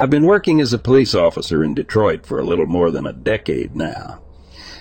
[0.00, 3.12] I've been working as a police officer in Detroit for a little more than a
[3.12, 4.22] decade now.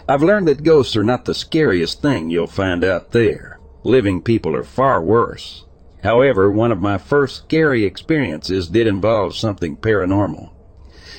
[0.08, 3.60] I've learned that ghosts are not the scariest thing you'll find out there.
[3.84, 5.66] Living people are far worse.
[6.04, 10.52] However, one of my first scary experiences did involve something paranormal.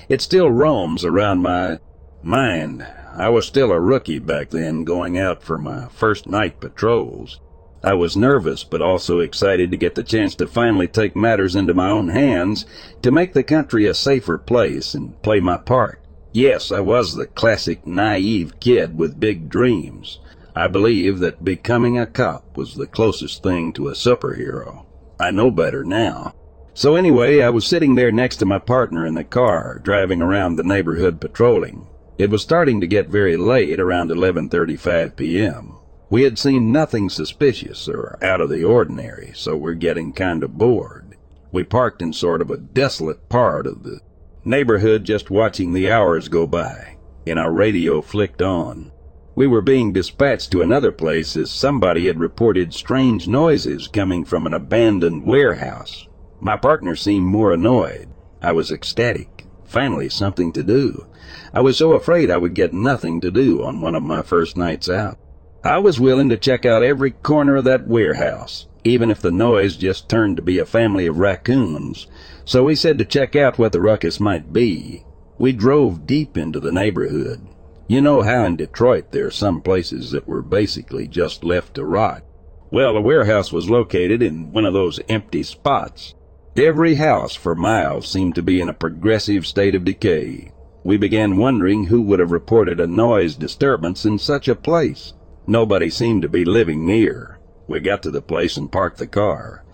[0.09, 1.78] It still roams around my
[2.22, 2.87] mind.
[3.15, 7.39] I was still a rookie back then going out for my first night patrols.
[7.82, 11.72] I was nervous, but also excited to get the chance to finally take matters into
[11.72, 12.66] my own hands
[13.00, 16.00] to make the country a safer place and play my part.
[16.32, 20.20] Yes, I was the classic naive kid with big dreams.
[20.54, 24.84] I believe that becoming a cop was the closest thing to a superhero.
[25.18, 26.34] I know better now.
[26.74, 30.56] So anyway, I was sitting there next to my partner in the car, driving around
[30.56, 31.86] the neighborhood patrolling.
[32.18, 35.79] It was starting to get very late, around 11:35 p.m.
[36.10, 40.59] We had seen nothing suspicious or out of the ordinary, so we're getting kind of
[40.59, 41.16] bored.
[41.53, 44.00] We parked in sort of a desolate part of the
[44.44, 46.97] neighborhood just watching the hours go by,
[47.28, 48.91] and our radio flicked on.
[49.37, 54.47] We were being dispatched to another place as somebody had reported strange noises coming from
[54.47, 56.09] an abandoned warehouse.
[56.41, 58.09] My partner seemed more annoyed.
[58.42, 59.47] I was ecstatic.
[59.65, 61.06] Finally, something to do.
[61.54, 64.56] I was so afraid I would get nothing to do on one of my first
[64.56, 65.16] nights out.
[65.62, 69.76] I was willing to check out every corner of that warehouse, even if the noise
[69.76, 72.06] just turned to be a family of raccoons.
[72.47, 75.04] So we said to check out what the ruckus might be.
[75.38, 77.47] We drove deep into the neighborhood.
[77.88, 81.84] You know how in Detroit there are some places that were basically just left to
[81.84, 82.22] rot.
[82.71, 86.15] Well, the warehouse was located in one of those empty spots.
[86.56, 90.53] Every house for miles seemed to be in a progressive state of decay.
[90.84, 95.12] We began wondering who would have reported a noise disturbance in such a place.
[95.47, 97.39] Nobody seemed to be living near.
[97.67, 99.65] We got to the place and parked the car.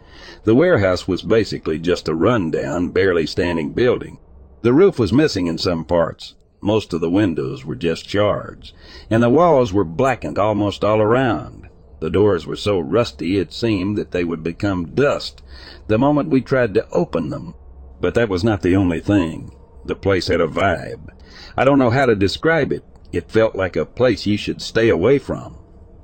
[0.45, 4.19] The warehouse was basically just a rundown, barely standing building.
[4.63, 6.35] The roof was missing in some parts.
[6.61, 8.73] Most of the windows were just shards,
[9.11, 11.69] and the walls were blackened almost all around.
[12.01, 15.43] The doors were so rusty it seemed that they would become dust
[15.87, 17.55] the moment we tried to open them.
[18.01, 19.51] But that was not the only thing.
[19.85, 21.09] The place had a vibe.
[21.57, 22.85] I don't know how to describe it.
[23.13, 25.57] It felt like a place you should stay away from.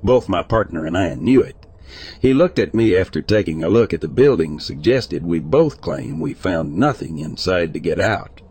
[0.03, 1.55] Both my partner and I knew it.
[2.19, 6.19] He looked at me after taking a look at the building, suggested we both claim
[6.19, 8.41] we found nothing inside to get out.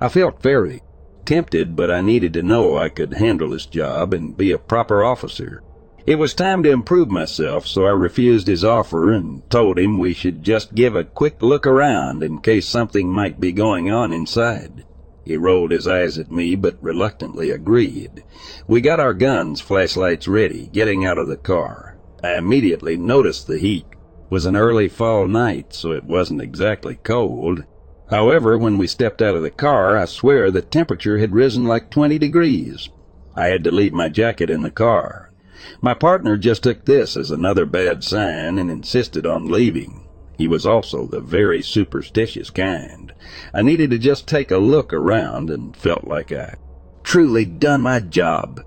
[0.00, 0.82] I felt very
[1.24, 5.04] tempted, but I needed to know I could handle this job and be a proper
[5.04, 5.62] officer.
[6.04, 10.14] It was time to improve myself, so I refused his offer and told him we
[10.14, 14.84] should just give a quick look around in case something might be going on inside.
[15.24, 18.24] He rolled his eyes at me, but reluctantly agreed.
[18.66, 21.96] We got our guns, flashlights ready, getting out of the car.
[22.24, 23.86] I immediately noticed the heat.
[23.90, 27.64] It was an early fall night, so it wasn't exactly cold.
[28.10, 31.90] However, when we stepped out of the car, I swear the temperature had risen like
[31.90, 32.88] 20 degrees.
[33.34, 35.32] I had to leave my jacket in the car.
[35.80, 40.06] My partner just took this as another bad sign and insisted on leaving.
[40.42, 43.12] He was also the very superstitious kind.
[43.54, 46.56] I needed to just take a look around and felt like I
[47.04, 48.60] truly done my job.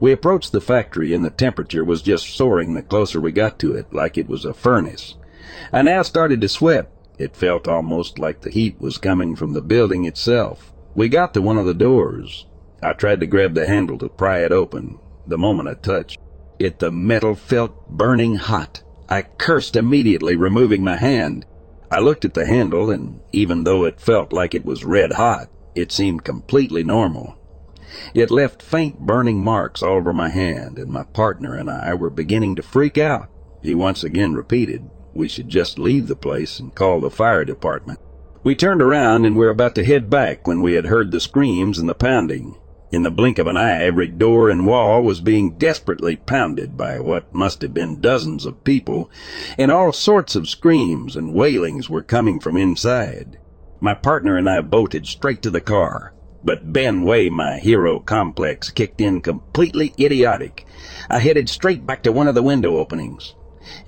[0.00, 3.72] We approached the factory and the temperature was just soaring the closer we got to
[3.72, 5.14] it, like it was a furnace.
[5.72, 9.62] I now started to sweat it felt almost like the heat was coming from the
[9.62, 10.72] building itself.
[10.96, 12.46] We got to one of the doors.
[12.82, 14.98] I tried to grab the handle to pry it open.
[15.28, 16.18] The moment I touched
[16.58, 18.82] it, the metal felt burning hot.
[19.12, 21.44] I cursed immediately, removing my hand.
[21.90, 25.50] I looked at the handle, and even though it felt like it was red hot,
[25.74, 27.36] it seemed completely normal.
[28.14, 32.08] It left faint burning marks all over my hand, and my partner and I were
[32.08, 33.28] beginning to freak out.
[33.62, 37.98] He once again repeated, we should just leave the place and call the fire department.
[38.42, 41.78] We turned around and were about to head back when we had heard the screams
[41.78, 42.56] and the pounding.
[42.92, 47.00] In the blink of an eye, every door and wall was being desperately pounded by
[47.00, 49.10] what must have been dozens of people,
[49.56, 53.38] and all sorts of screams and wailings were coming from inside.
[53.80, 56.12] My partner and I bolted straight to the car,
[56.44, 60.66] but Ben Way, my hero complex, kicked in completely idiotic.
[61.08, 63.34] I headed straight back to one of the window openings.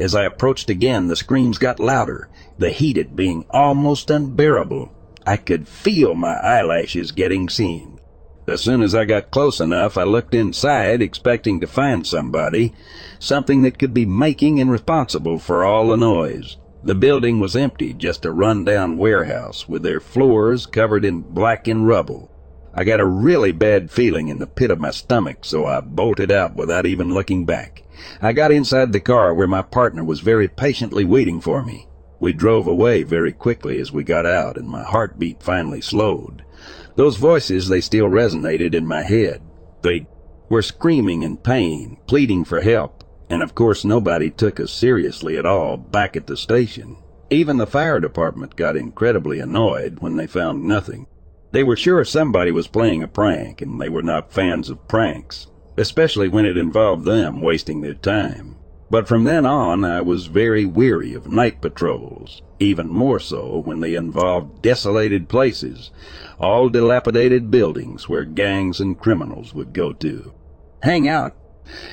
[0.00, 4.90] As I approached again, the screams got louder, the heat being almost unbearable.
[5.26, 7.93] I could feel my eyelashes getting seen.
[8.46, 12.74] As soon as I got close enough, I looked inside, expecting to find somebody,
[13.18, 16.58] something that could be making and responsible for all the noise.
[16.82, 22.30] The building was empty, just a run-down warehouse with their floors covered in blackened rubble.
[22.74, 26.30] I got a really bad feeling in the pit of my stomach, so I bolted
[26.30, 27.84] out without even looking back.
[28.20, 31.88] I got inside the car where my partner was very patiently waiting for me.
[32.20, 36.44] We drove away very quickly as we got out, and my heartbeat finally slowed.
[36.96, 39.42] Those voices, they still resonated in my head.
[39.82, 40.06] They
[40.48, 45.46] were screaming in pain, pleading for help, and of course nobody took us seriously at
[45.46, 46.96] all back at the station.
[47.30, 51.06] Even the fire department got incredibly annoyed when they found nothing.
[51.50, 55.48] They were sure somebody was playing a prank, and they were not fans of pranks
[55.76, 58.56] especially when it involved them wasting their time.
[58.90, 63.80] But from then on, I was very weary of night patrols, even more so when
[63.80, 65.90] they involved desolated places,
[66.38, 70.32] all dilapidated buildings where gangs and criminals would go to.
[70.82, 71.34] Hang out.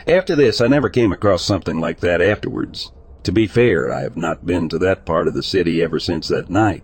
[0.07, 2.91] After this, I never came across something like that afterwards.
[3.23, 6.27] To be fair, I have not been to that part of the city ever since
[6.27, 6.83] that night.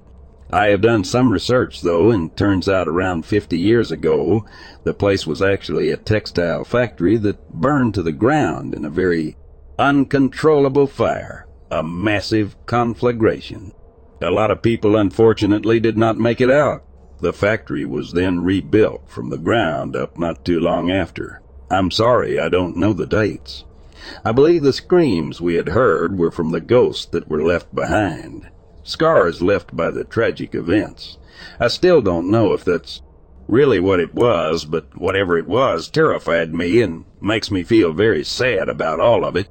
[0.50, 4.46] I have done some research, though, and turns out around 50 years ago,
[4.84, 9.36] the place was actually a textile factory that burned to the ground in a very
[9.78, 13.74] uncontrollable fire, a massive conflagration.
[14.22, 16.84] A lot of people, unfortunately, did not make it out.
[17.22, 21.42] The factory was then rebuilt from the ground up not too long after.
[21.70, 23.66] I'm sorry I don't know the dates.
[24.24, 28.50] I believe the screams we had heard were from the ghosts that were left behind
[28.88, 31.18] scars left by the tragic events.
[31.60, 33.02] I still don't know if that's
[33.48, 38.24] really what it was, but whatever it was terrified me and makes me feel very
[38.24, 39.50] sad about all of it.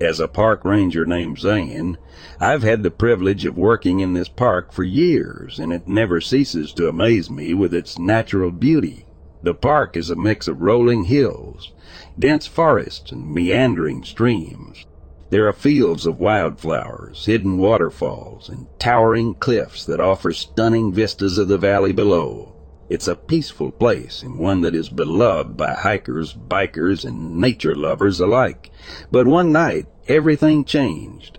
[0.00, 1.98] As a park ranger named Zane,
[2.40, 6.72] I've had the privilege of working in this park for years, and it never ceases
[6.72, 9.04] to amaze me with its natural beauty.
[9.42, 11.72] The park is a mix of rolling hills,
[12.18, 14.86] dense forests, and meandering streams.
[15.28, 21.48] There are fields of wildflowers, hidden waterfalls, and towering cliffs that offer stunning vistas of
[21.48, 22.54] the valley below.
[22.90, 28.18] It's a peaceful place and one that is beloved by hikers, bikers, and nature lovers
[28.18, 28.72] alike.
[29.12, 31.38] But one night, everything changed.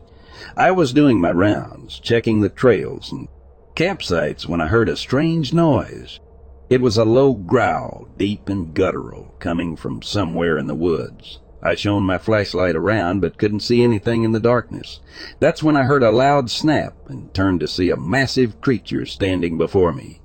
[0.55, 3.27] I was doing my rounds, checking the trails and
[3.75, 6.21] campsites when I heard a strange noise.
[6.69, 11.41] It was a low growl, deep and guttural, coming from somewhere in the woods.
[11.61, 15.01] I shone my flashlight around, but couldn't see anything in the darkness.
[15.41, 19.57] That's when I heard a loud snap and turned to see a massive creature standing
[19.57, 20.20] before me.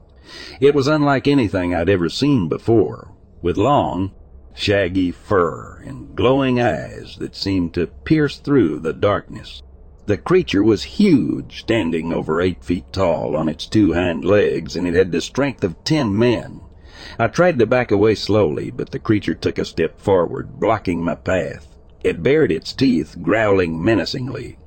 [0.60, 4.12] It was unlike anything I'd ever seen before, with long,
[4.54, 9.62] shaggy fur and glowing eyes that seemed to pierce through the darkness.
[10.06, 14.86] The creature was huge, standing over eight feet tall on its two hind legs, and
[14.86, 16.60] it had the strength of ten men.
[17.18, 21.16] I tried to back away slowly, but the creature took a step forward, blocking my
[21.16, 21.68] path.
[22.02, 24.58] It bared its teeth, growling menacingly.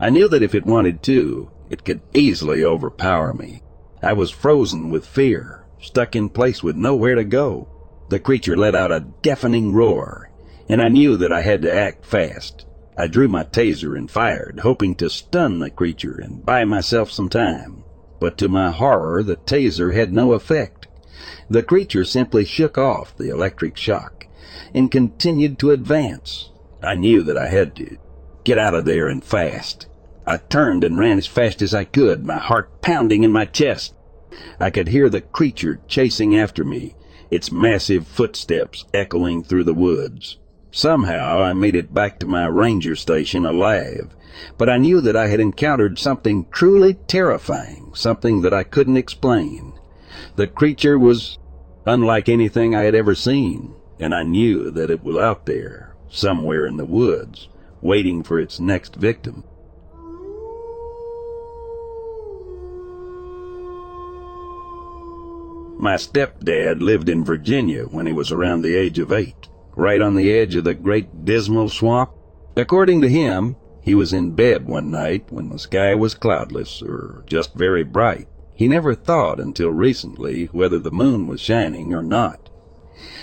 [0.00, 3.62] I knew that if it wanted to, it could easily overpower me.
[4.02, 7.68] I was frozen with fear, stuck in place with nowhere to go.
[8.08, 10.30] The creature let out a deafening roar,
[10.68, 12.66] and I knew that I had to act fast.
[12.98, 17.28] I drew my taser and fired, hoping to stun the creature and buy myself some
[17.28, 17.84] time.
[18.20, 20.86] But to my horror, the taser had no effect.
[21.50, 24.26] The creature simply shook off the electric shock
[24.74, 26.50] and continued to advance.
[26.82, 27.96] I knew that I had to
[28.44, 29.86] get out of there and fast.
[30.28, 33.94] I turned and ran as fast as I could, my heart pounding in my chest.
[34.58, 36.96] I could hear the creature chasing after me,
[37.30, 40.38] its massive footsteps echoing through the woods.
[40.72, 44.16] Somehow I made it back to my ranger station alive,
[44.58, 49.74] but I knew that I had encountered something truly terrifying, something that I couldn't explain.
[50.34, 51.38] The creature was
[51.86, 56.66] unlike anything I had ever seen, and I knew that it was out there, somewhere
[56.66, 57.48] in the woods,
[57.80, 59.44] waiting for its next victim.
[65.78, 70.14] My stepdad lived in Virginia when he was around the age of eight, right on
[70.14, 72.10] the edge of the great dismal swamp.
[72.56, 77.22] According to him, he was in bed one night when the sky was cloudless or
[77.26, 78.26] just very bright.
[78.54, 82.48] He never thought until recently whether the moon was shining or not,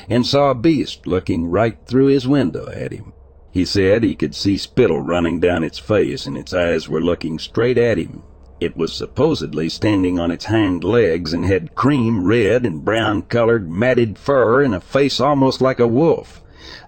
[0.08, 3.14] and saw a beast looking right through his window at him.
[3.50, 7.40] He said he could see spittle running down its face and its eyes were looking
[7.40, 8.22] straight at him.
[8.60, 13.70] It was supposedly standing on its hind legs and had cream red and brown colored
[13.70, 16.42] matted fur and a face almost like a wolf.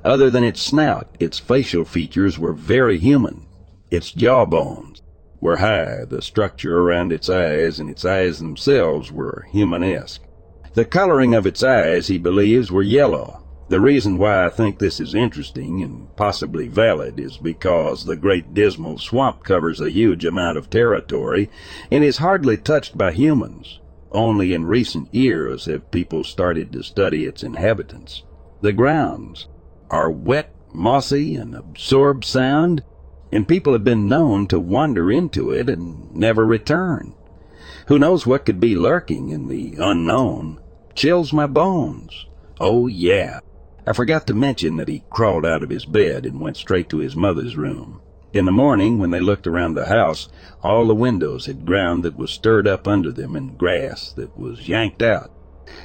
[0.03, 3.45] Other than its snout, its facial features were very human.
[3.91, 5.01] Its jawbones
[5.41, 10.21] were high, the structure around its eyes and its eyes themselves were humanesque.
[10.73, 14.99] The coloring of its eyes, he believes, were yellow, the reason why I think this
[14.99, 20.57] is interesting and possibly valid is because the Great Dismal Swamp covers a huge amount
[20.57, 21.49] of territory
[21.89, 23.79] and is hardly touched by humans.
[24.11, 28.23] Only in recent years have people started to study its inhabitants.
[28.61, 29.47] The grounds
[29.89, 32.83] are wet, mossy, and absorb sound,
[33.31, 37.15] and people have been known to wander into it and never return.
[37.87, 40.59] Who knows what could be lurking in the unknown?
[40.93, 42.27] Chills my bones.
[42.59, 43.39] Oh yeah,
[43.87, 46.97] I forgot to mention that he crawled out of his bed and went straight to
[46.97, 48.01] his mother's room.
[48.33, 50.27] In the morning, when they looked around the house,
[50.63, 54.67] all the windows had ground that was stirred up under them and grass that was
[54.67, 55.31] yanked out.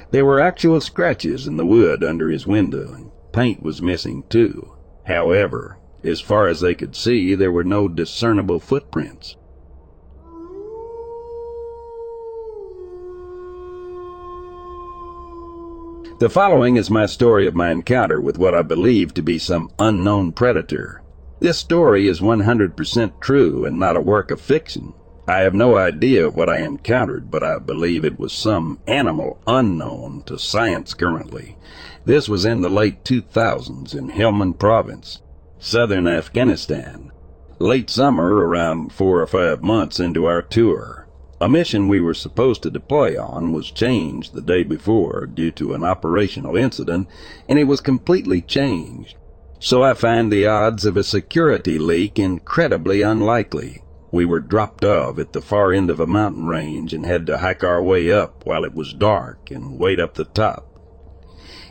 [0.09, 4.73] There were actual scratches in the wood under his window, and paint was missing too.
[5.05, 9.37] However, as far as they could see, there were no discernible footprints.
[16.21, 19.71] The following is my story of my encounter with what I believe to be some
[19.79, 21.01] unknown predator.
[21.39, 24.93] This story is 100% true and not a work of fiction.
[25.27, 30.21] I have no idea what I encountered, but I believe it was some animal unknown
[30.27, 31.57] to science currently.
[32.05, 35.23] This was in the late 2000s in Helmand province,
[35.57, 37.11] southern Afghanistan.
[37.57, 41.00] Late summer, around four or five months into our tour.
[41.41, 45.73] A mission we were supposed to deploy on was changed the day before due to
[45.73, 47.07] an operational incident,
[47.49, 49.15] and it was completely changed.
[49.57, 53.81] So I find the odds of a security leak incredibly unlikely.
[54.11, 57.39] We were dropped off at the far end of a mountain range and had to
[57.39, 60.67] hike our way up while it was dark and wait up the top.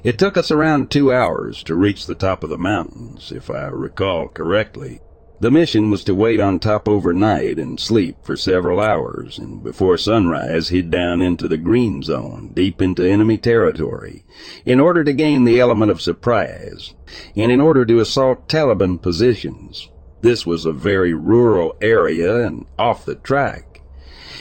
[0.03, 3.69] It took us around two hours to reach the top of the mountains, if I
[3.69, 5.01] recall correctly.
[5.41, 9.97] The mission was to wait on top overnight and sleep for several hours, and before
[9.97, 14.23] sunrise head down into the green zone, deep into enemy territory,
[14.67, 16.93] in order to gain the element of surprise,
[17.35, 19.89] and in order to assault Taliban positions.
[20.21, 23.81] This was a very rural area and off the track.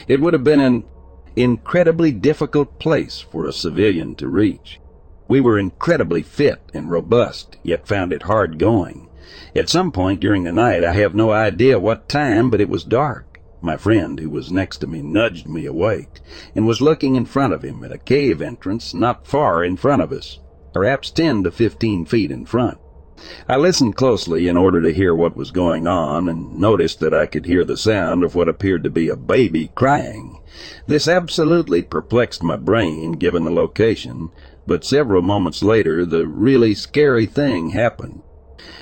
[0.06, 0.84] It would have been an
[1.34, 4.78] incredibly difficult place for a civilian to reach.
[5.28, 9.08] We were incredibly fit and robust, yet found it hard going.
[9.54, 12.84] At some point during the night, I have no idea what time, but it was
[12.84, 13.40] dark.
[13.62, 16.20] My friend, who was next to me, nudged me awake
[16.54, 20.02] and was looking in front of him at a cave entrance not far in front
[20.02, 20.40] of us,
[20.72, 22.78] perhaps 10 to 15 feet in front.
[23.46, 27.26] I listened closely in order to hear what was going on and noticed that I
[27.26, 30.40] could hear the sound of what appeared to be a baby crying.
[30.86, 34.30] This absolutely perplexed my brain given the location,
[34.66, 38.22] but several moments later the really scary thing happened.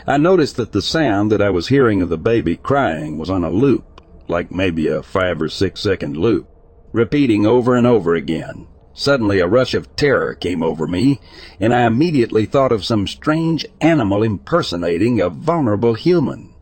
[0.06, 3.44] I noticed that the sound that I was hearing of the baby crying was on
[3.44, 6.48] a loop, like maybe a five or six second loop,
[6.92, 8.66] repeating over and over again.
[8.94, 11.20] Suddenly a rush of terror came over me,
[11.60, 16.54] and I immediately thought of some strange animal impersonating a vulnerable human.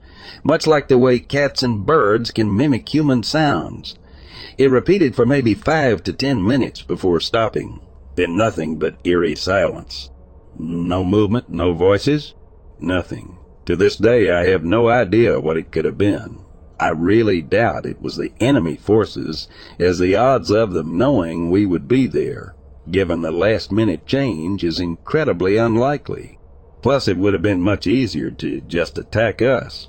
[0.44, 3.96] much like the way cats and birds can mimic human sounds.
[4.58, 7.80] It repeated for maybe five to ten minutes before stopping.
[8.14, 10.10] Then nothing but eerie silence.
[10.58, 12.34] No movement, no voices,
[12.80, 13.38] nothing.
[13.66, 16.38] To this day, I have no idea what it could have been.
[16.78, 21.64] I really doubt it was the enemy forces, as the odds of them knowing we
[21.66, 22.54] would be there,
[22.90, 26.38] given the last minute change, is incredibly unlikely.
[26.82, 29.88] Plus, it would have been much easier to just attack us.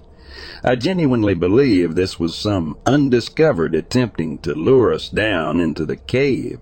[0.63, 6.59] I genuinely believe this was some undiscovered attempting to lure us down into the cave.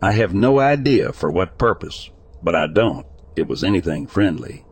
[0.00, 2.10] I have no idea for what purpose,
[2.42, 3.06] but I don't.
[3.36, 4.64] It was anything friendly.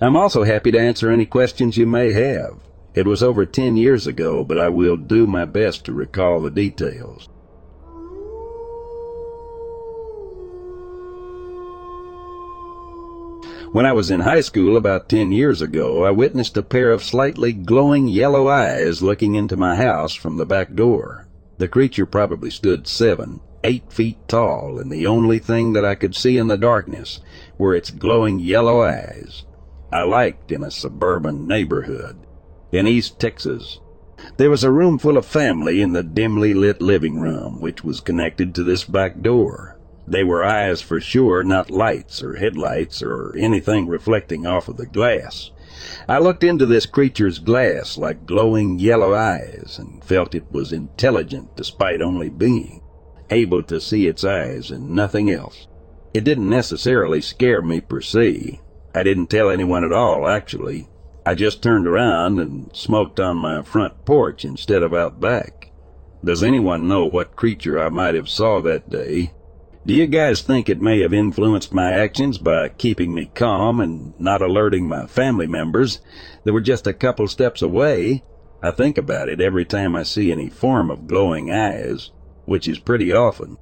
[0.00, 2.58] I'm also happy to answer any questions you may have.
[2.94, 6.50] It was over ten years ago, but I will do my best to recall the
[6.50, 7.28] details.
[13.72, 17.02] When I was in high school about ten years ago, I witnessed a pair of
[17.02, 21.26] slightly glowing yellow eyes looking into my house from the back door.
[21.56, 26.14] The creature probably stood seven, eight feet tall, and the only thing that I could
[26.14, 27.20] see in the darkness
[27.56, 29.44] were its glowing yellow eyes.
[29.92, 32.16] I liked in a suburban neighborhood
[32.72, 33.78] in East Texas.
[34.38, 38.00] There was a room full of family in the dimly lit living room, which was
[38.00, 39.78] connected to this back door.
[40.08, 44.86] They were eyes for sure, not lights or headlights or anything reflecting off of the
[44.86, 45.50] glass.
[46.08, 51.54] I looked into this creature's glass like glowing yellow eyes and felt it was intelligent
[51.54, 52.80] despite only being
[53.28, 55.66] able to see its eyes and nothing else.
[56.14, 58.60] It didn't necessarily scare me per se.
[58.94, 60.88] I didn't tell anyone at all, actually.
[61.24, 65.70] I just turned around and smoked on my front porch instead of out back.
[66.24, 69.32] Does anyone know what creature I might have saw that day?
[69.84, 74.18] Do you guys think it may have influenced my actions by keeping me calm and
[74.20, 76.00] not alerting my family members
[76.44, 78.22] that were just a couple steps away?
[78.62, 82.12] I think about it every time I see any form of glowing eyes,
[82.44, 83.58] which is pretty often.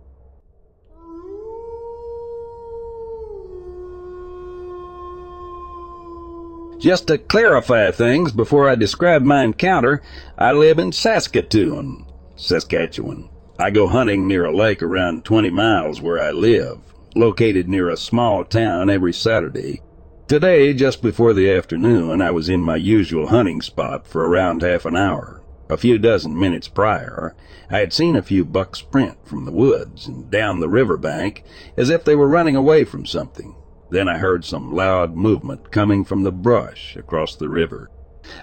[6.81, 10.01] Just to clarify things before I describe my encounter,
[10.39, 13.29] I live in Saskatoon, Saskatchewan.
[13.59, 16.79] I go hunting near a lake around 20 miles where I live,
[17.15, 19.83] located near a small town every Saturday.
[20.27, 24.87] Today, just before the afternoon, I was in my usual hunting spot for around half
[24.87, 25.43] an hour.
[25.69, 27.37] A few dozen minutes prior,
[27.69, 31.45] I had seen a few bucks sprint from the woods and down the river bank
[31.77, 33.55] as if they were running away from something.
[33.91, 37.91] Then I heard some loud movement coming from the brush across the river.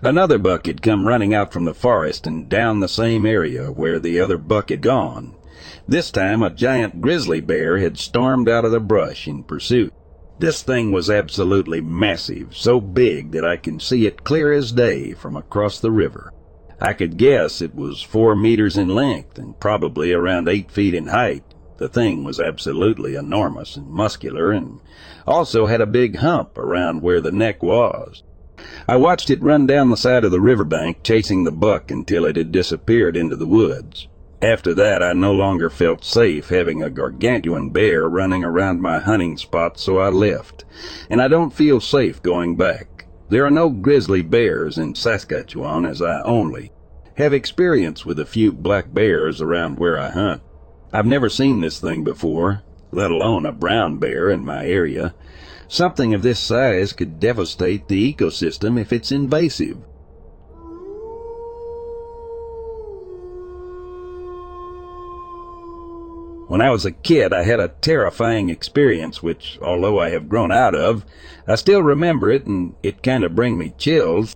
[0.01, 3.99] Another buck had come running out from the forest and down the same area where
[3.99, 5.35] the other buck had gone.
[5.87, 9.93] This time a giant grizzly bear had stormed out of the brush in pursuit.
[10.39, 15.13] This thing was absolutely massive, so big that I can see it clear as day
[15.13, 16.31] from across the river.
[16.79, 21.07] I could guess it was four meters in length and probably around eight feet in
[21.07, 21.43] height.
[21.77, 24.79] The thing was absolutely enormous and muscular and
[25.27, 28.23] also had a big hump around where the neck was.
[28.87, 32.35] I watched it run down the side of the riverbank, chasing the buck until it
[32.35, 34.07] had disappeared into the woods.
[34.41, 39.35] After that, I no longer felt safe having a gargantuan bear running around my hunting
[39.37, 40.63] spot, so I left.
[41.09, 43.07] And I don't feel safe going back.
[43.29, 46.71] There are no grizzly bears in Saskatchewan, as I only
[47.17, 50.43] have experience with a few black bears around where I hunt.
[50.93, 52.61] I've never seen this thing before,
[52.97, 55.13] let alone a brown bear in my area.
[55.67, 59.77] Something of this size could devastate the ecosystem if it's invasive.
[66.47, 70.51] When I was a kid, I had a terrifying experience, which, although I have grown
[70.51, 71.05] out of,
[71.47, 74.35] I still remember it and it kind of bring me chills.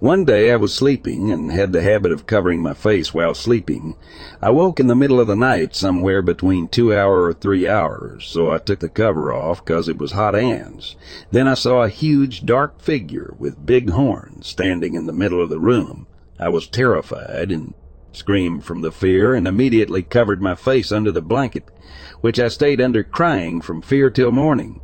[0.00, 3.96] One day I was sleeping and had the habit of covering my face while sleeping.
[4.40, 8.24] I woke in the middle of the night somewhere between two hour or three hours,
[8.24, 10.96] so I took the cover off 'cause it was hot hands.
[11.30, 15.50] Then I saw a huge dark figure with big horns standing in the middle of
[15.50, 16.06] the room.
[16.38, 17.74] I was terrified and
[18.12, 21.64] screamed from the fear and immediately covered my face under the blanket,
[22.20, 24.80] which I stayed under crying from fear till morning.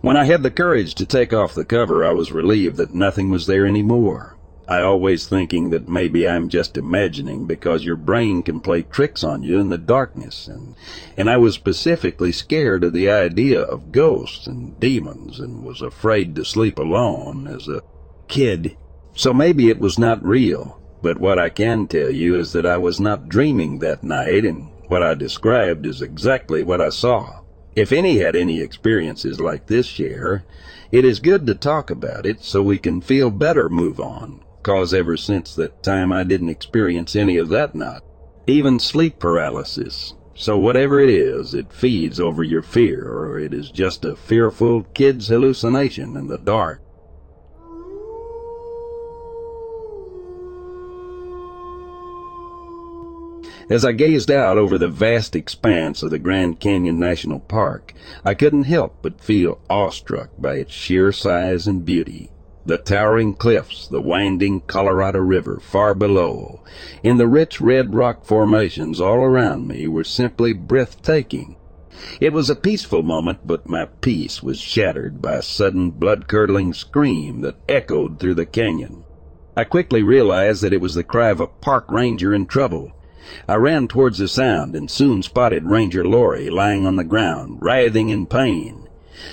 [0.00, 3.30] When I had the courage to take off the cover, I was relieved that nothing
[3.30, 4.36] was there any more.
[4.68, 9.42] I always thinking that maybe I'm just imagining because your brain can play tricks on
[9.42, 10.76] you in the darkness and
[11.16, 16.36] and I was specifically scared of the idea of ghosts and demons and was afraid
[16.36, 17.82] to sleep alone as a
[18.28, 18.76] kid.
[19.14, 22.78] So maybe it was not real, but what I can tell you is that I
[22.78, 27.41] was not dreaming that night and what I described is exactly what I saw.
[27.74, 30.44] If any had any experiences like this share,
[30.90, 34.40] it is good to talk about it so we can feel better move on.
[34.62, 38.04] cause ever since that time I didn't experience any of that not.
[38.46, 40.14] Even sleep paralysis.
[40.34, 44.84] So whatever it is, it feeds over your fear, or it is just a fearful
[44.94, 46.80] kid's hallucination in the dark.
[53.72, 58.34] As I gazed out over the vast expanse of the Grand Canyon National Park, I
[58.34, 62.30] couldn't help but feel awestruck by its sheer size and beauty.
[62.66, 66.60] The towering cliffs, the winding Colorado River far below,
[67.02, 71.56] and the rich red rock formations all around me were simply breathtaking.
[72.20, 77.40] It was a peaceful moment, but my peace was shattered by a sudden blood-curdling scream
[77.40, 79.04] that echoed through the canyon.
[79.56, 82.92] I quickly realized that it was the cry of a park ranger in trouble.
[83.46, 88.08] I ran towards the sound and soon spotted Ranger Lori lying on the ground, writhing
[88.08, 88.88] in pain.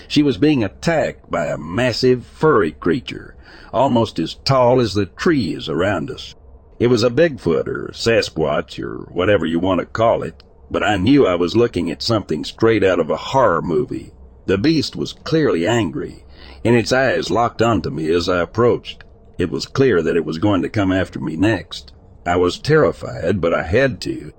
[0.08, 3.36] She was being attacked by a massive furry creature,
[3.74, 6.36] almost as tall as the trees around us.
[6.80, 10.98] It was a Bigfoot or Sasquatch or whatever you want to call it, but I
[10.98, 14.14] knew I was looking at something straight out of a horror movie.
[14.46, 16.26] The beast was clearly angry,
[16.64, 19.04] and its eyes locked onto me as I approached.
[19.38, 21.92] It was clear that it was going to come after me next.
[22.30, 24.32] I was terrified, but I had to.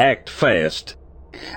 [0.00, 0.96] Act fast.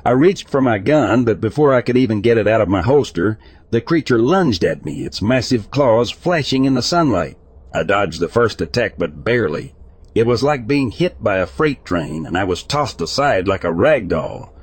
[0.05, 2.83] I reached for my gun, but before I could even get it out of my
[2.83, 3.39] holster,
[3.71, 7.39] the creature lunged at me, its massive claws flashing in the sunlight.
[7.73, 9.73] I dodged the first attack, but barely.
[10.13, 13.63] It was like being hit by a freight train, and I was tossed aside like
[13.63, 14.53] a rag doll.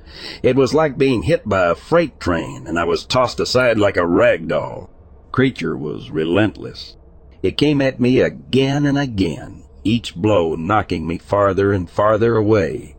[0.44, 3.96] It was like being hit by a freight train, and I was tossed aside like
[3.96, 4.90] a rag doll.
[5.32, 6.96] Creature was relentless.
[7.42, 12.96] It came at me again and again, each blow knocking me farther and farther away.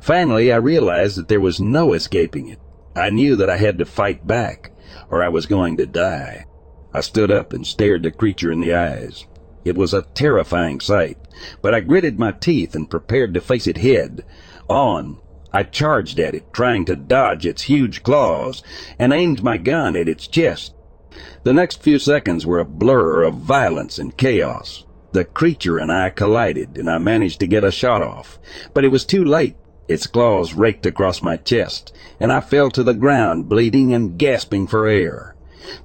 [0.00, 2.60] Finally, I realized that there was no escaping it.
[2.94, 4.72] I knew that I had to fight back,
[5.10, 6.46] or I was going to die.
[6.92, 9.26] I stood up and stared the creature in the eyes.
[9.64, 11.18] It was a terrifying sight,
[11.62, 14.24] but I gritted my teeth and prepared to face it head
[14.68, 15.18] on.
[15.52, 18.62] I charged at it, trying to dodge its huge claws,
[18.98, 20.74] and aimed my gun at its chest.
[21.44, 24.84] The next few seconds were a blur of violence and chaos.
[25.12, 28.38] The creature and I collided, and I managed to get a shot off.
[28.72, 29.56] But it was too late.
[29.88, 34.66] Its claws raked across my chest, and I fell to the ground, bleeding and gasping
[34.66, 35.34] for air.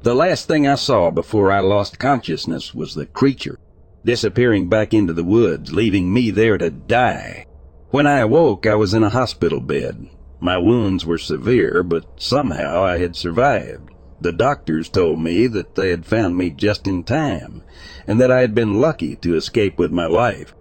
[0.04, 3.60] The last thing I saw before I lost consciousness was the creature,
[4.06, 7.46] disappearing back into the woods, leaving me there to die.
[7.90, 10.08] When I awoke, I was in a hospital bed.
[10.40, 13.90] My wounds were severe, but somehow I had survived.
[14.20, 17.62] The doctors told me that they had found me just in time,
[18.08, 20.56] and that I had been lucky to escape with my life.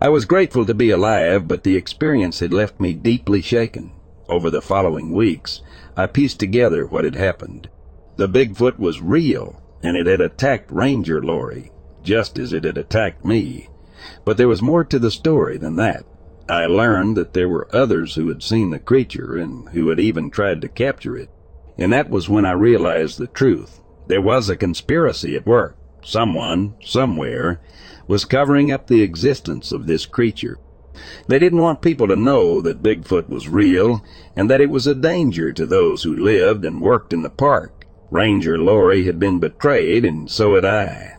[0.00, 3.92] I was grateful to be alive, but the experience had left me deeply shaken.
[4.28, 5.62] Over the following weeks,
[5.96, 7.70] I pieced together what had happened.
[8.16, 13.24] The Bigfoot was real, and it had attacked Ranger Lori, just as it had attacked
[13.24, 13.68] me.
[14.24, 16.04] But there was more to the story than that.
[16.48, 20.28] I learned that there were others who had seen the creature and who had even
[20.28, 21.30] tried to capture it.
[21.82, 23.80] And that was when I realized the truth.
[24.06, 25.76] There was a conspiracy at work.
[26.04, 27.60] Someone, somewhere,
[28.06, 30.58] was covering up the existence of this creature.
[31.26, 34.00] They didn't want people to know that Bigfoot was real
[34.36, 37.84] and that it was a danger to those who lived and worked in the park.
[38.12, 41.16] Ranger Lori had been betrayed, and so had I.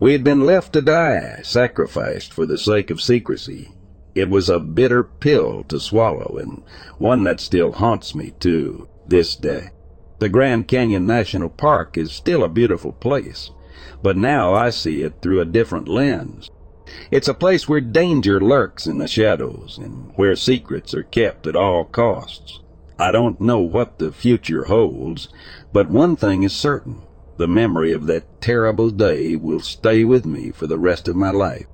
[0.00, 3.70] We had been left to die, sacrificed for the sake of secrecy.
[4.12, 6.64] It was a bitter pill to swallow, and
[6.98, 9.70] one that still haunts me, too this day.
[10.18, 13.50] The Grand Canyon National Park is still a beautiful place,
[14.02, 16.48] but now I see it through a different lens.
[17.10, 21.56] It's a place where danger lurks in the shadows and where secrets are kept at
[21.56, 22.60] all costs.
[22.98, 25.28] I don't know what the future holds,
[25.72, 27.02] but one thing is certain.
[27.38, 31.30] The memory of that terrible day will stay with me for the rest of my
[31.30, 31.66] life.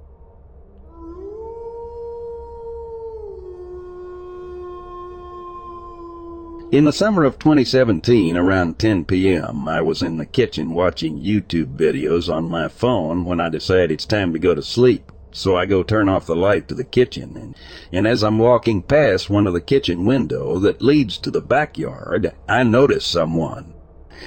[6.71, 11.79] In the summer of 2017, around 10 p.m., I was in the kitchen watching YouTube
[11.79, 15.11] videos on my phone when I decide it's time to go to sleep.
[15.31, 17.57] So I go turn off the light to the kitchen, and,
[17.91, 22.35] and as I'm walking past one of the kitchen window that leads to the backyard,
[22.47, 23.73] I notice someone.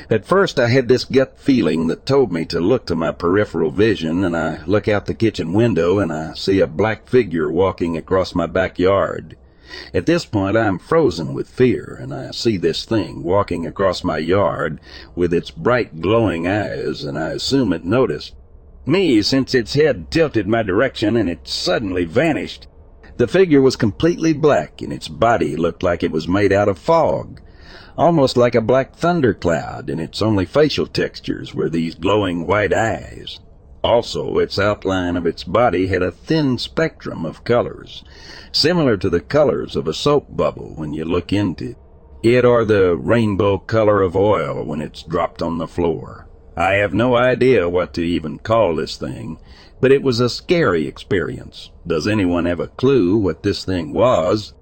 [0.10, 3.70] At first I had this gut feeling that told me to look to my peripheral
[3.70, 7.98] vision, and I look out the kitchen window and I see a black figure walking
[7.98, 9.38] across my backyard.
[9.94, 14.04] At this point, I am frozen with fear, and I see this thing walking across
[14.04, 14.80] my yard
[15.16, 18.36] with its bright glowing eyes, and I assume it noticed
[18.86, 22.68] me since its head tilted my direction and it suddenly vanished.
[23.18, 26.80] The figure was completely black, and its body looked like it was made out of
[26.80, 27.40] fog,
[27.98, 33.40] almost like a black thundercloud, and its only facial textures were these glowing white eyes.
[33.84, 38.04] Also, its outline of its body had a thin spectrum of colors,
[38.52, 41.78] similar to the colors of a soap bubble when you look into it.
[42.24, 46.28] It or the rainbow color of oil when it's dropped on the floor.
[46.56, 49.39] I have no idea what to even call this thing,
[49.80, 51.72] but it was a scary experience.
[51.88, 54.54] Does anyone have a clue what this thing was?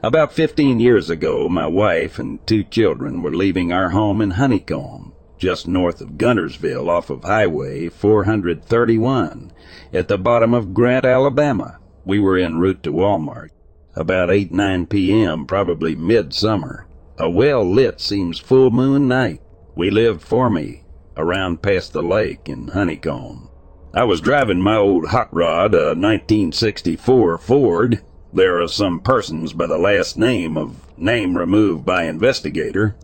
[0.00, 5.12] About 15 years ago, my wife and two children were leaving our home in Honeycomb,
[5.38, 9.52] just north of Guntersville off of Highway 431,
[9.92, 11.78] at the bottom of Grant, Alabama.
[12.04, 13.48] We were en route to Walmart.
[13.96, 16.86] About 8 9 p.m., probably midsummer.
[17.18, 19.42] A well lit seems full moon night.
[19.74, 20.84] We lived for me,
[21.16, 23.50] around past the lake in Honeycomb.
[23.92, 28.00] I was driving my old hot rod, a 1964 Ford,
[28.32, 32.96] there are some persons by the last name of name removed by investigator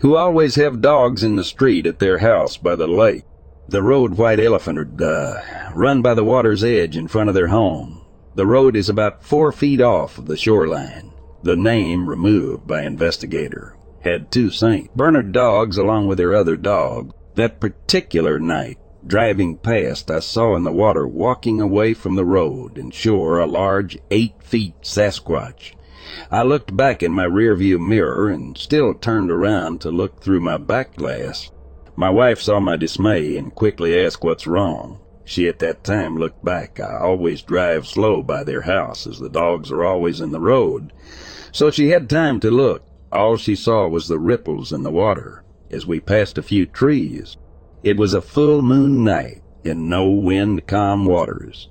[0.00, 3.24] who always have dogs in the street at their house by the lake.
[3.68, 5.40] The road White Elephant uh,
[5.74, 8.04] run by the water's edge in front of their home.
[8.34, 11.12] The road is about four feet off of the shoreline.
[11.42, 14.94] The name removed by investigator had two St.
[14.94, 17.14] Bernard dogs along with their other dog.
[17.36, 22.78] That particular night, Driving past, I saw in the water walking away from the road
[22.78, 25.74] and shore a large eight feet Sasquatch.
[26.30, 30.56] I looked back in my rearview mirror and still turned around to look through my
[30.56, 31.50] back glass.
[31.96, 35.00] My wife saw my dismay and quickly asked what's wrong.
[35.22, 36.80] She at that time looked back.
[36.80, 40.94] I always drive slow by their house as the dogs are always in the road.
[41.52, 42.82] So she had time to look.
[43.12, 47.36] All she saw was the ripples in the water as we passed a few trees.
[47.84, 51.68] It was a full moon night in no wind calm waters.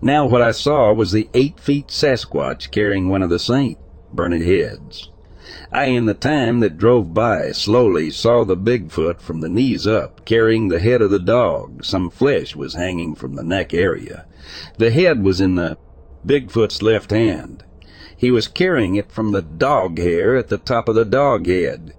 [0.00, 3.76] Now what I saw was the eight feet Sasquatch carrying one of the St.
[4.14, 5.10] Bernard heads.
[5.70, 10.24] I, in the time that drove by slowly, saw the Bigfoot from the knees up,
[10.24, 11.84] carrying the head of the dog.
[11.84, 14.24] Some flesh was hanging from the neck area.
[14.78, 15.76] The head was in the
[16.26, 17.62] Bigfoot's left hand.
[18.16, 21.92] He was carrying it from the dog hair at the top of the dog head.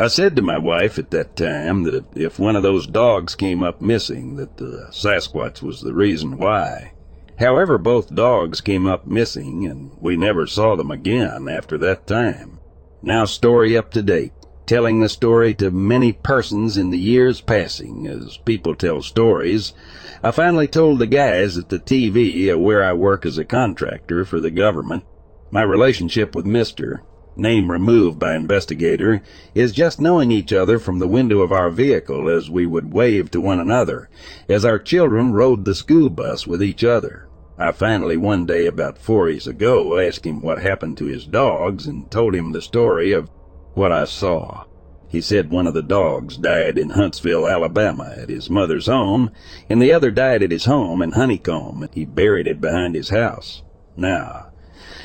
[0.00, 3.62] I said to my wife at that time that if one of those dogs came
[3.62, 6.94] up missing, that the Sasquatch was the reason why.
[7.38, 12.60] However, both dogs came up missing, and we never saw them again after that time.
[13.02, 14.32] Now story up to date,
[14.64, 19.74] telling the story to many persons in the years passing, as people tell stories.
[20.22, 24.24] I finally told the guys at the TV uh, where I work as a contractor
[24.24, 25.04] for the government.
[25.50, 27.00] My relationship with Mr
[27.40, 29.22] name removed by investigator,
[29.54, 33.30] is just knowing each other from the window of our vehicle as we would wave
[33.30, 34.08] to one another,
[34.48, 37.28] as our children rode the school bus with each other.
[37.58, 41.86] I finally one day about four years ago asked him what happened to his dogs
[41.86, 43.28] and told him the story of
[43.74, 44.64] what I saw.
[45.08, 49.30] He said one of the dogs died in Huntsville, Alabama at his mother's home,
[49.68, 53.08] and the other died at his home in Honeycomb, and he buried it behind his
[53.08, 53.62] house.
[53.96, 54.49] Now,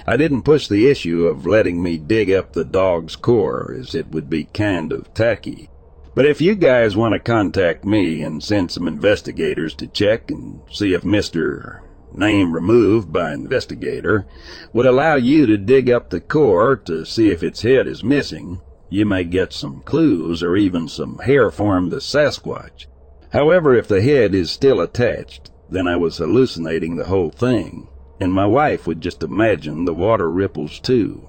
[0.08, 4.12] I didn't push the issue of letting me dig up the dog's core, as it
[4.12, 5.72] would be kind of tacky.
[6.14, 10.62] But if you guys want to contact me and send some investigators to check and
[10.72, 11.80] see if Mr.
[12.14, 14.28] Name removed by investigator
[14.74, 18.62] would allow you to dig up the core to see if its head is missing,
[18.90, 22.86] you may get some clues or even some hair from the Sasquatch.
[23.32, 27.88] However, if the head is still attached, then I was hallucinating the whole thing
[28.20, 31.28] and my wife would just imagine the water ripples too.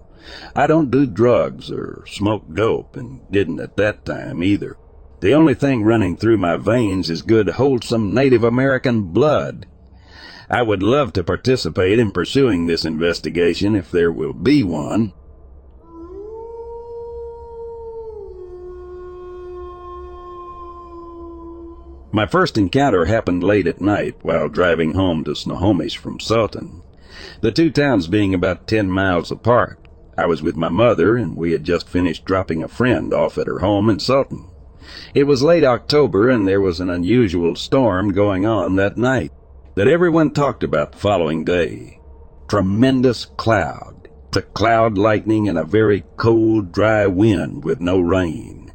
[0.55, 4.77] I don't do drugs or smoke dope and didn't at that time either.
[5.20, 9.66] The only thing running through my veins is good, wholesome Native American blood.
[10.49, 15.12] I would love to participate in pursuing this investigation if there will be one.
[22.16, 26.81] My first encounter happened late at night while driving home to Snohomish from Sultan,
[27.42, 29.87] the two towns being about ten miles apart.
[30.16, 33.46] I was with my mother, and we had just finished dropping a friend off at
[33.46, 34.48] her home in Sultan.
[35.12, 39.33] It was late October, and there was an unusual storm going on that night
[39.74, 42.00] that everyone talked about the following day.
[42.48, 48.72] Tremendous cloud, the cloud lightning and a very cold, dry wind with no rain.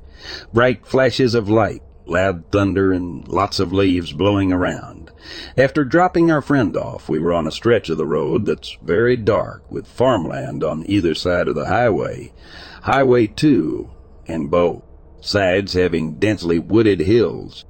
[0.54, 5.10] Bright flashes of light, loud thunder, and lots of leaves blowing around.
[5.58, 9.16] After dropping our friend off, we were on a stretch of the road that's very
[9.16, 12.32] dark, with farmland on either side of the highway,
[12.84, 13.90] Highway 2
[14.28, 14.82] and both
[15.20, 17.66] sides having densely wooded hills.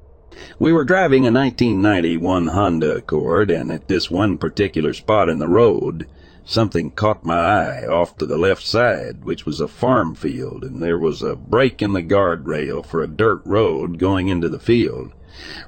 [0.58, 5.48] We were driving a 1991 Honda Accord, and at this one particular spot in the
[5.48, 6.06] road,
[6.44, 10.82] something caught my eye off to the left side, which was a farm field, and
[10.82, 15.12] there was a break in the guardrail for a dirt road going into the field.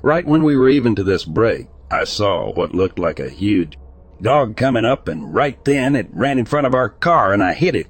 [0.03, 3.79] Right when we were even to this break, I saw what looked like a huge
[4.21, 7.53] dog coming up, and right then it ran in front of our car, and I
[7.53, 7.89] hit it.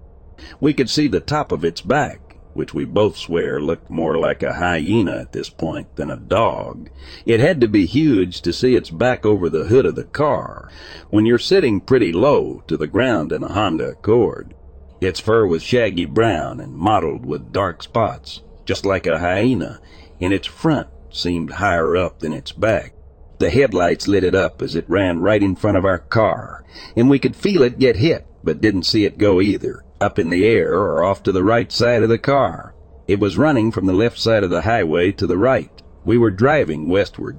[0.60, 2.20] We could see the top of its back,
[2.54, 6.88] which we both swear looked more like a hyena at this point than a dog.
[7.26, 10.70] It had to be huge to see its back over the hood of the car
[11.10, 14.54] when you're sitting pretty low to the ground in a Honda Accord.
[15.00, 19.80] Its fur was shaggy brown and mottled with dark spots, just like a hyena,
[20.20, 22.94] and its front seemed higher up than its back.
[23.38, 26.64] The headlights lit it up as it ran right in front of our car,
[26.96, 30.30] and we could feel it get hit, but didn't see it go either up in
[30.30, 32.74] the air or off to the right side of the car.
[33.08, 35.70] It was running from the left side of the highway to the right.
[36.04, 37.38] We were driving westward.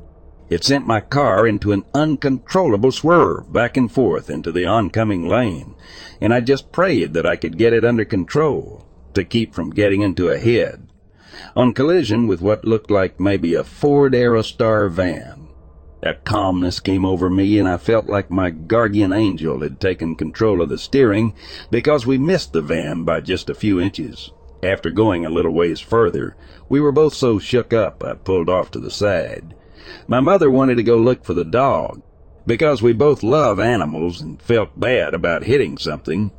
[0.49, 5.75] It sent my car into an uncontrollable swerve back and forth into the oncoming lane,
[6.21, 10.01] and I just prayed that I could get it under control to keep from getting
[10.01, 10.87] into a head.
[11.55, 15.44] On collision with what looked like maybe a Ford Aerostar van,
[16.05, 20.61] a calmness came over me, and I felt like my guardian angel had taken control
[20.61, 21.33] of the steering
[21.71, 24.31] because we missed the van by just a few inches.
[24.61, 26.35] After going a little ways further,
[26.69, 29.55] we were both so shook up I pulled off to the side.
[30.07, 32.01] My mother wanted to go look for the dog
[32.45, 36.31] because we both love animals and felt bad about hitting something.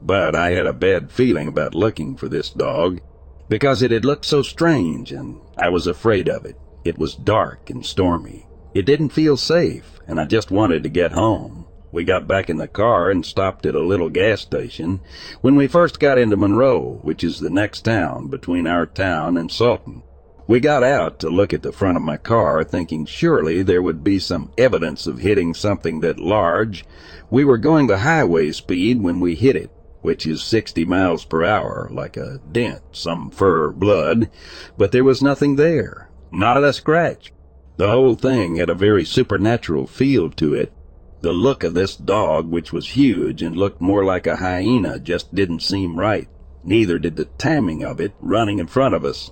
[0.00, 3.00] But I had a bad feeling about looking for this dog
[3.48, 6.56] because it had looked so strange and I was afraid of it.
[6.84, 8.47] It was dark and stormy.
[8.78, 11.66] It didn't feel safe, and I just wanted to get home.
[11.90, 15.00] We got back in the car and stopped at a little gas station
[15.40, 19.50] when we first got into Monroe, which is the next town between our town and
[19.50, 20.04] Sultan.
[20.46, 24.04] We got out to look at the front of my car, thinking surely there would
[24.04, 26.84] be some evidence of hitting something that large.
[27.30, 31.42] We were going the highway speed when we hit it, which is 60 miles per
[31.42, 34.30] hour, like a dent, some fur blood,
[34.76, 37.32] but there was nothing there, not a scratch.
[37.78, 40.72] The whole thing had a very supernatural feel to it.
[41.20, 45.32] The look of this dog, which was huge and looked more like a hyena, just
[45.32, 46.28] didn't seem right.
[46.64, 49.30] Neither did the timing of it, running in front of us,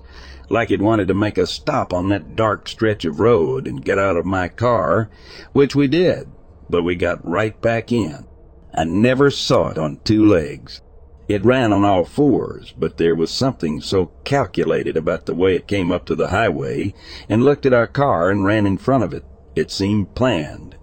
[0.49, 3.99] like it wanted to make us stop on that dark stretch of road and get
[3.99, 5.11] out of my car,
[5.53, 6.29] which we did,
[6.71, 8.27] but we got right back in.
[8.73, 10.83] I never saw it on two legs.
[11.29, 15.67] It ran on all fours, but there was something so calculated about the way it
[15.67, 16.95] came up to the highway
[17.29, 19.25] and looked at our car and ran in front of it.
[19.57, 20.77] It seemed planned.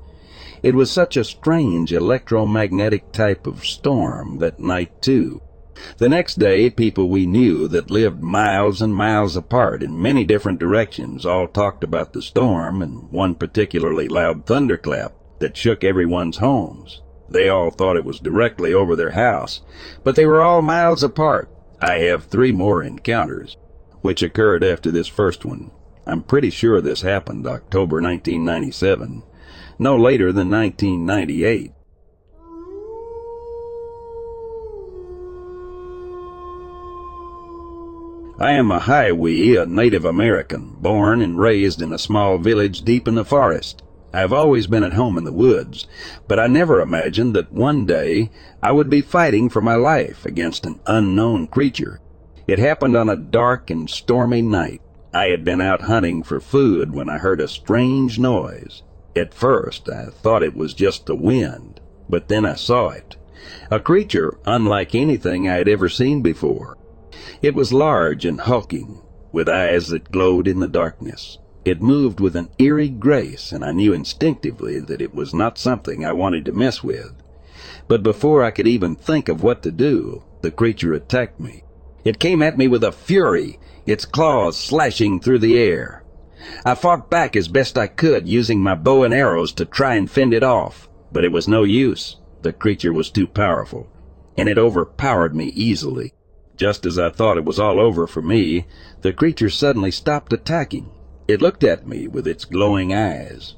[0.62, 5.42] It was such a strange electromagnetic type of storm that night, too.
[5.98, 10.60] The next day, people we knew that lived miles and miles apart in many different
[10.60, 17.02] directions all talked about the storm and one particularly loud thunderclap that shook everyone's homes.
[17.30, 19.62] They all thought it was directly over their house,
[20.04, 21.50] but they were all miles apart.
[21.82, 23.58] I have three more encounters,
[24.02, 25.72] which occurred after this first one.
[26.06, 29.24] I'm pretty sure this happened October 1997,
[29.80, 31.72] no later than 1998.
[38.40, 43.08] I am a Hiwi, a Native American, born and raised in a small village deep
[43.08, 43.82] in the forest.
[44.14, 45.88] I've always been at home in the woods,
[46.28, 48.30] but I never imagined that one day
[48.62, 52.00] I would be fighting for my life against an unknown creature.
[52.46, 54.82] It happened on a dark and stormy night.
[55.14, 58.84] I had been out hunting for food when I heard a strange noise.
[59.16, 63.16] At first, I thought it was just the wind, but then I saw it.
[63.72, 66.78] A creature unlike anything I had ever seen before.
[67.42, 71.40] It was large and hulking, with eyes that glowed in the darkness.
[71.66, 76.04] It moved with an eerie grace, and I knew instinctively that it was not something
[76.04, 77.14] I wanted to mess with.
[77.88, 81.64] But before I could even think of what to do, the creature attacked me.
[82.04, 86.04] It came at me with a fury, its claws slashing through the air.
[86.66, 90.12] I fought back as best I could, using my bow and arrows to try and
[90.12, 92.18] fend it off, but it was no use.
[92.42, 93.88] The creature was too powerful,
[94.38, 96.12] and it overpowered me easily.
[96.58, 98.66] Just as I thought it was all over for me,
[99.02, 100.92] the creature suddenly stopped attacking
[101.28, 103.56] it looked at me with its glowing eyes,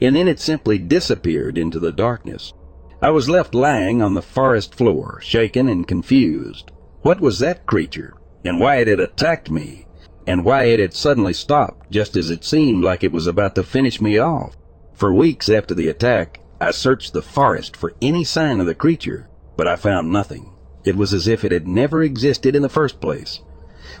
[0.00, 2.52] and then it simply disappeared into the darkness.
[3.00, 6.70] I was left lying on the forest floor, shaken and confused.
[7.02, 9.86] What was that creature, and why had it attacked me,
[10.26, 13.62] and why had it suddenly stopped just as it seemed like it was about to
[13.62, 14.56] finish me off?
[14.92, 19.28] For weeks after the attack, I searched the forest for any sign of the creature,
[19.56, 20.52] but I found nothing.
[20.84, 23.40] It was as if it had never existed in the first place.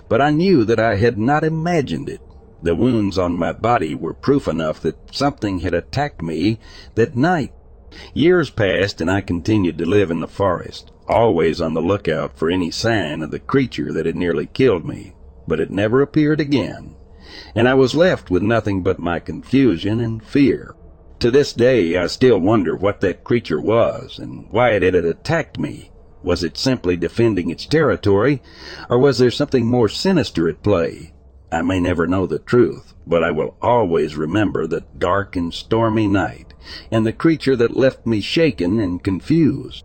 [0.08, 2.20] But I knew that I had not imagined it.
[2.60, 6.58] The wounds on my body were proof enough that something had attacked me
[6.96, 7.52] that night.
[8.14, 12.50] Years passed and I continued to live in the forest, always on the lookout for
[12.50, 15.14] any sign of the creature that had nearly killed me,
[15.46, 16.96] but it never appeared again,
[17.54, 20.74] and I was left with nothing but my confusion and fear.
[21.20, 25.58] To this day, I still wonder what that creature was and why it had attacked
[25.58, 25.90] me.
[26.22, 28.42] Was it simply defending its territory,
[28.90, 31.14] or was there something more sinister at play?
[31.50, 36.06] I may never know the truth, but I will always remember that dark and stormy
[36.06, 36.52] night,
[36.90, 39.84] and the creature that left me shaken and confused.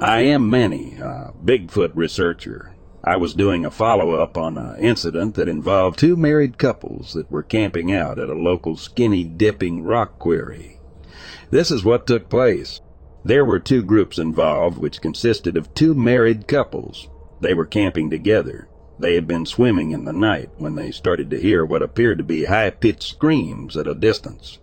[0.00, 2.74] I am Manny, a Bigfoot researcher.
[3.02, 7.44] I was doing a follow-up on an incident that involved two married couples that were
[7.44, 10.80] camping out at a local skinny dipping rock quarry.
[11.50, 12.80] This is what took place.
[13.26, 17.08] There were two groups involved, which consisted of two married couples.
[17.40, 18.68] They were camping together.
[19.00, 22.24] They had been swimming in the night when they started to hear what appeared to
[22.24, 24.60] be high-pitched screams at a distance.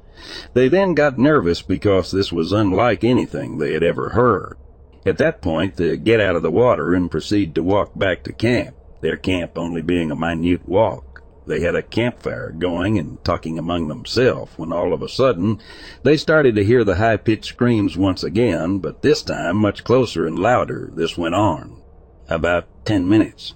[0.54, 4.56] They then got nervous because this was unlike anything they had ever heard.
[5.06, 8.32] At that point, they get out of the water and proceed to walk back to
[8.32, 11.13] camp, their camp only being a minute walk.
[11.46, 15.60] They had a campfire going and talking among themselves when all of a sudden
[16.04, 20.26] they started to hear the high pitched screams once again, but this time much closer
[20.26, 20.90] and louder.
[20.94, 21.82] This went on
[22.30, 23.56] about ten minutes.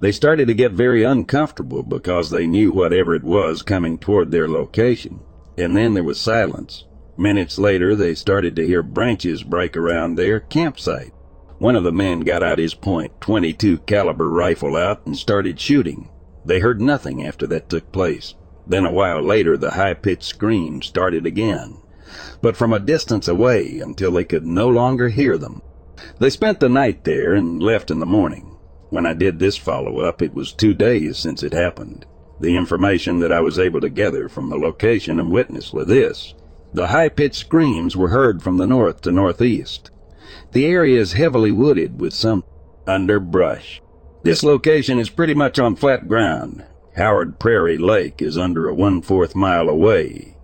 [0.00, 4.48] They started to get very uncomfortable because they knew whatever it was coming toward their
[4.48, 5.20] location.
[5.58, 6.84] And then there was silence.
[7.18, 11.12] Minutes later, they started to hear branches break around their campsite.
[11.58, 16.10] One of the men got out his point 22 caliber rifle out and started shooting.
[16.46, 18.34] They heard nothing after that took place.
[18.66, 21.78] Then a while later, the high-pitched screams started again,
[22.40, 25.60] but from a distance away until they could no longer hear them.
[26.18, 28.56] They spent the night there and left in the morning.
[28.90, 32.06] When I did this follow-up, it was two days since it happened.
[32.40, 36.34] The information that I was able to gather from the location and witness was this.
[36.72, 39.90] The high-pitched screams were heard from the north to northeast.
[40.52, 42.44] The area is heavily wooded with some
[42.86, 43.80] underbrush.
[44.26, 46.64] This location is pretty much on flat ground.
[46.96, 50.36] Howard Prairie Lake is under a one-fourth mile away.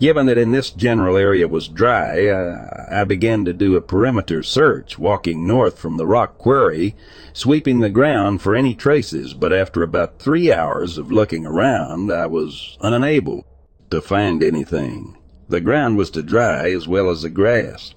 [0.00, 4.42] Given that in this general area was dry, uh, I began to do a perimeter
[4.42, 6.96] search, walking north from the rock quarry,
[7.34, 12.24] sweeping the ground for any traces, but after about three hours of looking around, I
[12.24, 13.44] was unable
[13.90, 15.14] to find anything.
[15.50, 17.94] The ground was to dry as well as the grass.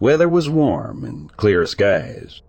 [0.00, 2.42] Weather was warm and clear skies.